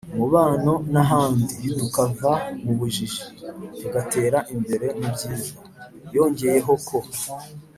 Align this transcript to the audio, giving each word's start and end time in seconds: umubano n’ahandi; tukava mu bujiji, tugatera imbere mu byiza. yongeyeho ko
umubano 0.13 0.71
n’ahandi; 0.93 1.53
tukava 1.79 2.31
mu 2.63 2.71
bujiji, 2.79 3.23
tugatera 3.79 4.39
imbere 4.55 4.85
mu 4.99 5.07
byiza. 5.15 5.51
yongeyeho 6.15 6.73
ko 6.87 6.97